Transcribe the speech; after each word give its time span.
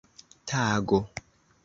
tago 0.51 0.99